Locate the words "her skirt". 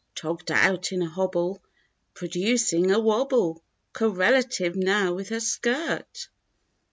5.29-6.27